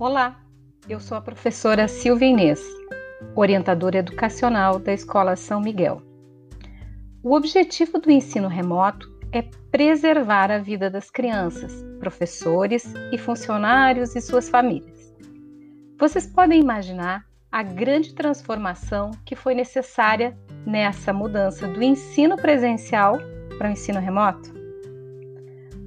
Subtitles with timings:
[0.00, 0.40] Olá,
[0.88, 2.62] eu sou a professora Silvia Inês,
[3.34, 6.00] orientadora educacional da Escola São Miguel.
[7.20, 14.20] O objetivo do ensino remoto é preservar a vida das crianças, professores e funcionários e
[14.20, 15.12] suas famílias.
[15.98, 23.18] Vocês podem imaginar a grande transformação que foi necessária nessa mudança do ensino presencial
[23.58, 24.54] para o ensino remoto?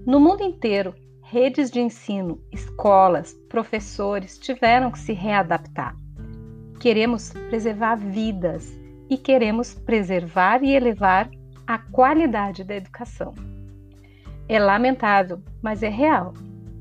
[0.05, 0.93] No mundo inteiro,
[1.31, 5.95] redes de ensino, escolas, professores tiveram que se readaptar.
[6.77, 8.77] Queremos preservar vidas
[9.09, 11.29] e queremos preservar e elevar
[11.65, 13.33] a qualidade da educação.
[14.49, 16.33] É lamentável, mas é real,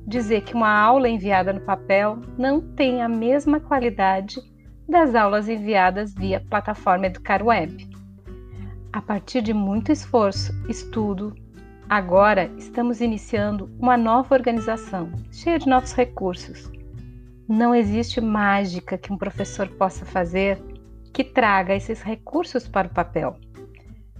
[0.04, 4.40] dizer que uma aula enviada no papel não tem a mesma qualidade
[4.88, 7.88] das aulas enviadas via plataforma Educar Web.
[8.92, 11.36] A partir de muito esforço, estudo,
[11.90, 16.70] Agora estamos iniciando uma nova organização, cheia de novos recursos.
[17.48, 20.62] Não existe mágica que um professor possa fazer
[21.12, 23.36] que traga esses recursos para o papel.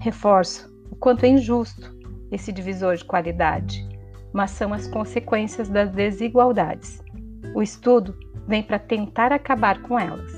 [0.00, 1.96] Reforço o quanto é injusto
[2.32, 3.88] esse divisor de qualidade,
[4.32, 7.00] mas são as consequências das desigualdades.
[7.54, 10.32] O estudo vem para tentar acabar com elas.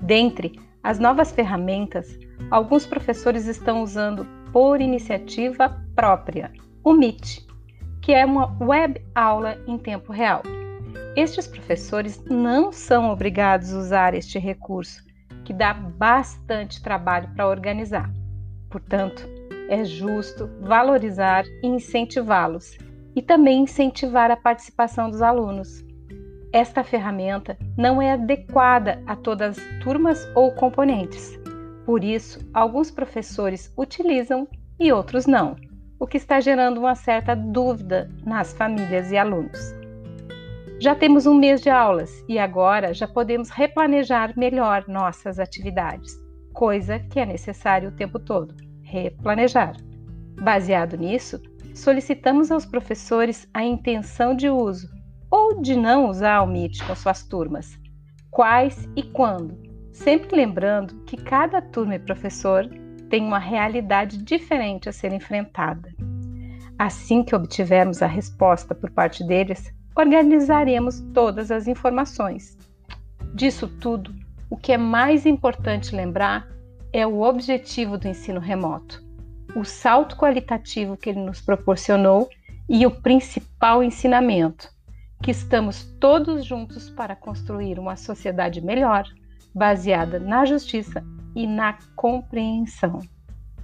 [0.00, 0.52] Dentre
[0.84, 2.16] as novas ferramentas,
[2.48, 6.52] alguns professores estão usando por iniciativa própria,
[6.84, 7.44] o Meet,
[8.00, 10.44] que é uma web aula em tempo real.
[11.16, 15.02] Estes professores não são obrigados a usar este recurso,
[15.44, 18.08] que dá bastante trabalho para organizar.
[18.70, 19.28] Portanto,
[19.68, 22.78] é justo valorizar e incentivá-los
[23.16, 25.84] e também incentivar a participação dos alunos.
[26.52, 31.36] Esta ferramenta não é adequada a todas as turmas ou componentes,
[31.84, 35.56] por isso, alguns professores utilizam e outros não,
[35.98, 39.74] o que está gerando uma certa dúvida nas famílias e alunos.
[40.80, 46.12] Já temos um mês de aulas e agora já podemos replanejar melhor nossas atividades,
[46.52, 49.76] coisa que é necessário o tempo todo replanejar.
[50.40, 51.40] Baseado nisso,
[51.74, 54.88] solicitamos aos professores a intenção de uso
[55.30, 57.76] ou de não usar o Meet com suas turmas,
[58.30, 59.58] quais e quando,
[59.94, 62.68] Sempre lembrando que cada turma e professor
[63.08, 65.94] tem uma realidade diferente a ser enfrentada.
[66.76, 72.58] Assim que obtivermos a resposta por parte deles, organizaremos todas as informações.
[73.32, 74.12] Disso tudo,
[74.50, 76.48] o que é mais importante lembrar
[76.92, 79.00] é o objetivo do ensino remoto,
[79.54, 82.28] o salto qualitativo que ele nos proporcionou
[82.68, 84.68] e o principal ensinamento,
[85.22, 89.04] que estamos todos juntos para construir uma sociedade melhor
[89.54, 91.02] baseada na justiça
[91.34, 93.00] e na compreensão.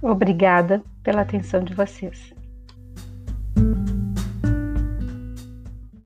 [0.01, 2.33] Obrigada pela atenção de vocês.